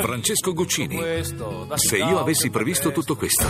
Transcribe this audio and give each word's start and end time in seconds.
Francesco 0.00 0.54
Guccini. 0.54 0.98
Se 1.74 1.98
io 1.98 2.18
avessi 2.18 2.48
previsto 2.48 2.92
tutto 2.92 3.14
questo. 3.14 3.44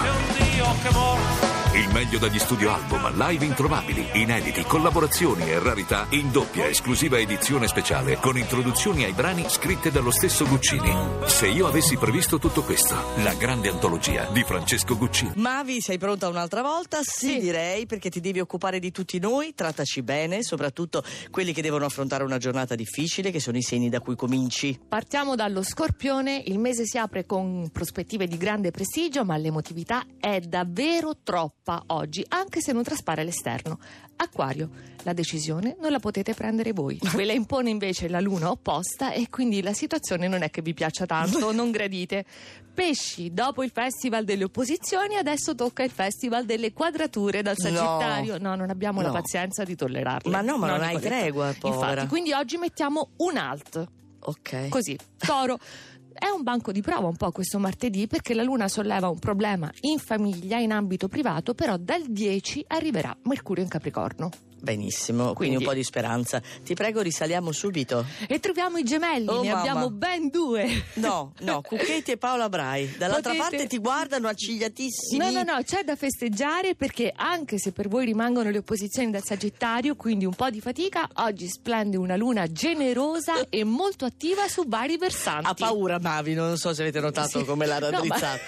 Il 1.76 1.92
meglio 1.92 2.18
dagli 2.18 2.38
studio 2.38 2.72
album, 2.72 3.14
live 3.18 3.44
introvabili, 3.44 4.08
inediti, 4.14 4.62
collaborazioni 4.62 5.42
e 5.50 5.58
rarità 5.58 6.06
in 6.10 6.30
doppia 6.32 6.66
esclusiva 6.68 7.18
edizione 7.18 7.68
speciale 7.68 8.16
con 8.16 8.38
introduzioni 8.38 9.04
ai 9.04 9.12
brani 9.12 9.44
scritte 9.48 9.90
dallo 9.90 10.10
stesso 10.10 10.46
Guccini. 10.46 10.90
Se 11.26 11.46
io 11.48 11.66
avessi 11.66 11.98
previsto 11.98 12.38
tutto 12.38 12.62
questo, 12.62 12.94
la 13.16 13.34
grande 13.34 13.68
antologia 13.68 14.24
di 14.32 14.42
Francesco 14.42 14.96
Guccini. 14.96 15.32
Mavi, 15.36 15.82
sei 15.82 15.98
pronta 15.98 16.28
un'altra 16.28 16.62
volta? 16.62 17.00
Sì, 17.02 17.26
Sì. 17.32 17.38
direi, 17.40 17.84
perché 17.84 18.08
ti 18.08 18.20
devi 18.20 18.40
occupare 18.40 18.78
di 18.78 18.90
tutti 18.90 19.18
noi, 19.18 19.52
trattaci 19.54 20.00
bene, 20.00 20.42
soprattutto 20.42 21.02
quelli 21.30 21.52
che 21.52 21.60
devono 21.60 21.84
affrontare 21.84 22.24
una 22.24 22.38
giornata 22.38 22.74
difficile, 22.74 23.30
che 23.30 23.40
sono 23.40 23.58
i 23.58 23.62
segni 23.62 23.90
da 23.90 24.00
cui 24.00 24.16
cominci. 24.16 24.80
Partiamo 24.88 25.34
dallo 25.34 25.62
scorpione, 25.62 26.42
il 26.46 26.58
mese 26.58 26.86
si 26.86 26.96
apre 26.96 27.26
con 27.26 27.68
prospettive 27.70 28.26
di 28.26 28.38
grande 28.38 28.70
prestigio, 28.70 29.26
ma 29.26 29.36
l'emotività 29.36 30.04
è 30.18 30.40
davvero 30.40 31.18
troppa 31.66 31.82
oggi, 31.88 32.24
anche 32.28 32.60
se 32.60 32.72
non 32.72 32.84
traspare 32.84 33.22
all'esterno. 33.22 33.78
Acquario, 34.16 34.70
la 35.02 35.12
decisione 35.12 35.76
non 35.80 35.90
la 35.90 35.98
potete 35.98 36.32
prendere 36.32 36.72
voi. 36.72 36.98
Ve 37.14 37.24
la 37.24 37.32
impone 37.32 37.70
invece 37.70 38.08
la 38.08 38.20
luna 38.20 38.50
opposta 38.50 39.10
e 39.12 39.28
quindi 39.28 39.60
la 39.62 39.72
situazione 39.72 40.28
non 40.28 40.42
è 40.42 40.50
che 40.50 40.62
vi 40.62 40.72
piaccia 40.74 41.06
tanto, 41.06 41.50
non 41.52 41.70
gradite. 41.72 42.24
Pesci, 42.72 43.32
dopo 43.32 43.64
il 43.64 43.70
festival 43.72 44.24
delle 44.24 44.44
opposizioni, 44.44 45.16
adesso 45.16 45.54
tocca 45.56 45.82
il 45.82 45.90
festival 45.90 46.44
delle 46.44 46.72
quadrature 46.72 47.42
dal 47.42 47.56
No. 47.58 47.64
Sagittario. 47.64 48.38
No, 48.38 48.54
non 48.54 48.70
abbiamo 48.70 49.00
la 49.00 49.08
No. 49.08 49.14
pazienza 49.14 49.64
di 49.64 49.74
tollerarle. 49.74 50.30
Ma 50.30 50.42
no, 50.42 50.58
ma 50.58 50.68
non 50.68 50.82
hai 50.82 50.94
Nicoletta. 50.94 51.18
tregua, 51.18 51.54
povera. 51.58 51.90
Infatti, 51.90 52.06
quindi 52.08 52.32
oggi 52.32 52.56
mettiamo 52.58 53.08
un 53.16 53.36
alt. 53.38 53.86
Ok. 54.20 54.68
Così, 54.68 54.96
Toro. 55.18 55.58
È 56.18 56.28
un 56.34 56.42
banco 56.42 56.72
di 56.72 56.80
prova 56.80 57.08
un 57.08 57.16
po' 57.16 57.30
questo 57.30 57.58
martedì 57.58 58.06
perché 58.06 58.32
la 58.32 58.42
Luna 58.42 58.68
solleva 58.68 59.08
un 59.08 59.18
problema 59.18 59.70
in 59.80 59.98
famiglia, 59.98 60.58
in 60.58 60.72
ambito 60.72 61.08
privato, 61.08 61.52
però 61.52 61.76
dal 61.76 62.04
10 62.08 62.64
arriverà 62.68 63.14
Mercurio 63.24 63.62
in 63.62 63.68
Capricorno. 63.68 64.30
Benissimo, 64.66 65.32
quindi, 65.32 65.34
Quindi- 65.34 65.56
un 65.58 65.62
po' 65.64 65.74
di 65.74 65.84
speranza. 65.84 66.42
Ti 66.64 66.74
prego, 66.74 67.00
risaliamo 67.00 67.52
subito. 67.52 68.04
E 68.26 68.40
troviamo 68.40 68.78
i 68.78 68.82
gemelli, 68.82 69.28
Oh, 69.28 69.40
ne 69.42 69.48
mamma. 69.50 69.60
abbiamo 69.60 69.90
ben 69.90 70.28
due. 70.28 70.84
No, 70.94 71.32
no, 71.40 71.60
Cucchetti 71.60 72.10
e 72.10 72.16
Paola 72.16 72.48
Brai. 72.48 72.96
Dall'altra 72.98 73.32
Potete- 73.32 73.50
parte 73.56 73.66
ti 73.68 73.78
guardano 73.78 74.26
accigliatissimi. 74.26 75.18
No, 75.24 75.30
no, 75.30 75.42
no, 75.44 75.62
c'è 75.62 75.84
da 75.84 75.94
festeggiare 75.94 76.74
perché 76.74 77.12
anche 77.14 77.58
se 77.58 77.70
per 77.70 77.86
voi 77.88 78.06
rimangono 78.06 78.50
le 78.50 78.58
opposizioni 78.58 79.12
del 79.12 79.22
Sagittario, 79.22 79.94
quindi 79.94 80.24
un 80.24 80.34
po' 80.34 80.50
di 80.50 80.60
fatica, 80.60 81.08
oggi 81.14 81.46
splende 81.48 81.96
una 81.96 82.16
luna 82.16 82.46
generosa 82.50 83.48
e 83.48 83.62
molto 83.62 84.04
attiva 84.04 84.48
su 84.48 84.64
vari 84.66 84.96
versanti. 84.98 85.46
Ha 85.48 85.54
paura 85.54 85.98
Mavi, 86.00 86.34
non 86.34 86.56
so 86.56 86.74
se 86.74 86.82
avete 86.82 86.98
notato 86.98 87.38
Sì. 87.38 87.44
come 87.44 87.66
l'ha 87.66 87.78
No, 87.86 87.90
ma- 87.90 87.90
raddrizzata. 87.98 88.38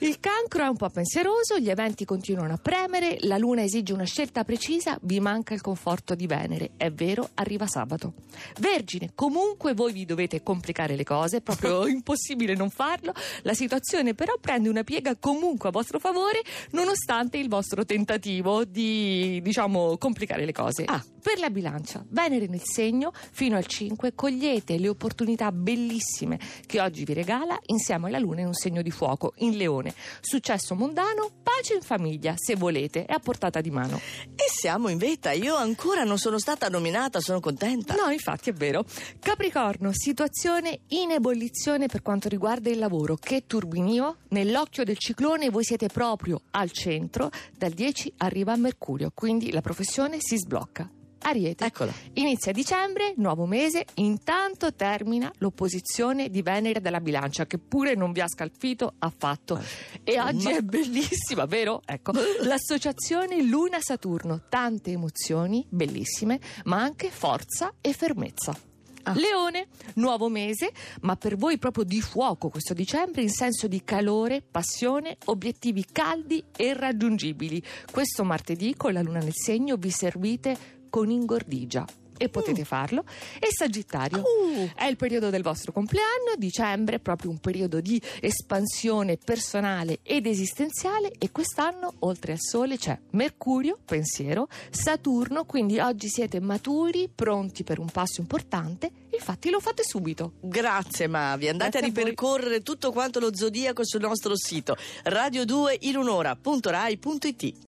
Il 0.00 0.20
cancro 0.20 0.64
è 0.64 0.68
un 0.68 0.76
po' 0.76 0.90
pensieroso, 0.90 1.58
gli 1.58 1.70
eventi 1.70 2.04
continuano 2.04 2.54
a 2.54 2.58
premere, 2.58 3.16
la 3.20 3.38
luna 3.38 3.62
esige 3.62 3.92
una 3.92 4.04
scelta 4.04 4.44
precisa, 4.44 4.98
vi 5.02 5.20
manca 5.20 5.54
il 5.54 5.60
conforto 5.60 6.14
di 6.14 6.26
Venere. 6.26 6.72
È 6.76 6.90
vero, 6.90 7.30
arriva 7.34 7.66
sabato. 7.66 8.14
Vergine, 8.58 9.12
comunque 9.14 9.74
voi 9.74 9.92
vi 9.92 10.04
dovete 10.04 10.42
complicare 10.42 10.96
le 10.96 11.04
cose, 11.04 11.38
è 11.38 11.40
proprio 11.40 11.86
impossibile 11.88 12.54
non 12.54 12.70
farlo. 12.70 13.12
La 13.42 13.54
situazione 13.54 14.14
però 14.14 14.34
prende 14.40 14.68
una 14.68 14.84
piega 14.84 15.16
comunque 15.16 15.68
a 15.70 15.72
vostro 15.72 15.98
favore, 15.98 16.42
nonostante 16.70 17.38
il 17.38 17.48
vostro 17.48 17.84
tentativo 17.84 18.64
di, 18.64 19.40
diciamo, 19.42 19.96
complicare 19.96 20.44
le 20.44 20.52
cose. 20.52 20.84
Ah. 20.84 21.02
Per 21.26 21.40
la 21.40 21.50
bilancia, 21.50 22.04
Venere 22.08 22.46
nel 22.46 22.62
segno, 22.62 23.10
fino 23.12 23.56
al 23.56 23.66
5, 23.66 24.14
cogliete 24.14 24.78
le 24.78 24.86
opportunità 24.86 25.50
bellissime 25.50 26.38
che 26.64 26.80
oggi 26.80 27.02
vi 27.02 27.14
regala 27.14 27.58
insieme 27.66 28.06
alla 28.06 28.20
luna 28.20 28.42
in 28.42 28.46
un 28.46 28.54
segno 28.54 28.80
di 28.80 28.92
fuoco, 28.92 29.32
in 29.38 29.56
leone. 29.56 29.92
Successo 30.20 30.76
mondano, 30.76 31.28
pace 31.42 31.74
in 31.74 31.80
famiglia, 31.80 32.34
se 32.36 32.54
volete, 32.54 33.06
è 33.06 33.12
a 33.12 33.18
portata 33.18 33.60
di 33.60 33.72
mano. 33.72 33.96
E 34.36 34.44
siamo 34.48 34.88
in 34.88 34.98
vetta, 34.98 35.32
io 35.32 35.56
ancora 35.56 36.04
non 36.04 36.16
sono 36.16 36.38
stata 36.38 36.68
nominata, 36.68 37.18
sono 37.18 37.40
contenta. 37.40 37.96
No, 37.96 38.08
infatti 38.12 38.50
è 38.50 38.52
vero. 38.52 38.84
Capricorno, 39.18 39.90
situazione 39.92 40.82
in 40.90 41.10
ebollizione 41.10 41.88
per 41.88 42.02
quanto 42.02 42.28
riguarda 42.28 42.70
il 42.70 42.78
lavoro. 42.78 43.16
Che 43.16 43.46
turbinio? 43.48 44.18
Nell'occhio 44.28 44.84
del 44.84 44.96
ciclone 44.96 45.50
voi 45.50 45.64
siete 45.64 45.88
proprio 45.88 46.42
al 46.52 46.70
centro, 46.70 47.30
dal 47.52 47.72
10 47.72 48.12
arriva 48.18 48.54
Mercurio, 48.54 49.10
quindi 49.12 49.50
la 49.50 49.60
professione 49.60 50.18
si 50.20 50.36
sblocca. 50.38 50.88
Ariete. 51.26 51.64
Eccola. 51.64 51.92
Inizia 52.14 52.52
dicembre, 52.52 53.14
nuovo 53.16 53.46
mese, 53.46 53.84
intanto 53.94 54.72
termina 54.74 55.32
l'opposizione 55.38 56.30
di 56.30 56.40
Venere 56.40 56.80
dalla 56.80 57.00
bilancia, 57.00 57.46
che 57.46 57.58
pure 57.58 57.96
non 57.96 58.12
vi 58.12 58.20
ha 58.20 58.28
scalfito 58.28 58.94
affatto. 58.98 59.60
E 60.04 60.20
oggi 60.20 60.44
Ma- 60.44 60.56
è 60.56 60.60
bellissima, 60.60 61.44
vero? 61.46 61.82
Ecco, 61.84 62.12
l'associazione 62.46 63.42
Luna-Saturno, 63.42 64.42
tante 64.48 64.92
emozioni 64.92 65.66
bellissime, 65.68 66.38
ma 66.64 66.80
anche 66.80 67.10
forza 67.10 67.74
e 67.80 67.92
fermezza. 67.92 68.56
Ah. 69.02 69.14
Leone, 69.14 69.68
nuovo 69.94 70.28
mese, 70.28 70.72
ma 71.02 71.14
per 71.14 71.36
voi 71.36 71.58
proprio 71.58 71.84
di 71.84 72.00
fuoco 72.00 72.48
questo 72.48 72.74
dicembre 72.74 73.22
in 73.22 73.30
senso 73.30 73.68
di 73.68 73.84
calore, 73.84 74.42
passione, 74.42 75.16
obiettivi 75.26 75.84
caldi 75.90 76.42
e 76.56 76.74
raggiungibili. 76.74 77.62
Questo 77.88 78.24
martedì 78.24 78.74
con 78.74 78.92
la 78.92 79.02
luna 79.02 79.20
nel 79.20 79.32
segno 79.32 79.76
vi 79.76 79.90
servite 79.90 80.75
con 80.96 81.10
ingordigia 81.10 81.84
e 82.16 82.30
potete 82.30 82.64
farlo. 82.64 83.04
E 83.38 83.48
Sagittario, 83.50 84.22
Uh. 84.22 84.70
è 84.74 84.86
il 84.86 84.96
periodo 84.96 85.28
del 85.28 85.42
vostro 85.42 85.72
compleanno, 85.72 86.32
dicembre, 86.38 87.00
proprio 87.00 87.30
un 87.30 87.36
periodo 87.36 87.82
di 87.82 88.00
espansione 88.20 89.18
personale 89.22 89.98
ed 90.02 90.24
esistenziale 90.24 91.12
e 91.18 91.30
quest'anno 91.30 91.92
oltre 91.98 92.32
al 92.32 92.40
Sole 92.40 92.78
c'è 92.78 92.98
Mercurio, 93.10 93.76
pensiero, 93.84 94.48
Saturno, 94.70 95.44
quindi 95.44 95.78
oggi 95.78 96.08
siete 96.08 96.40
maturi, 96.40 97.10
pronti 97.14 97.62
per 97.62 97.78
un 97.78 97.90
passo 97.90 98.22
importante, 98.22 98.90
infatti 99.10 99.50
lo 99.50 99.60
fate 99.60 99.84
subito. 99.84 100.32
Grazie 100.40 101.08
Mavi, 101.08 101.48
andate 101.48 101.78
Grazie 101.78 101.88
a 101.88 101.92
a 101.92 101.94
ripercorrere 101.94 102.62
tutto 102.62 102.90
quanto 102.90 103.20
lo 103.20 103.36
zodiaco 103.36 103.84
sul 103.84 104.00
nostro 104.00 104.34
sito 104.34 104.78
radio2inunora.rai.it 105.04 107.64